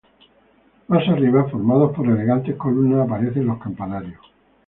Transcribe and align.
Más 0.87 1.07
arriba, 1.07 1.47
formados 1.51 1.95
por 1.95 2.07
elegantes 2.09 2.55
columnas, 2.55 3.05
aparecen 3.05 3.45
los 3.45 3.59
campanarios. 3.61 4.17